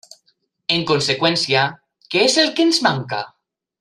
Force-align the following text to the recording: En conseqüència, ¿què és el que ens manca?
En 0.77 0.85
conseqüència, 0.91 1.67
¿què 2.15 2.25
és 2.31 2.39
el 2.45 2.51
que 2.61 2.67
ens 2.69 2.81
manca? 2.89 3.21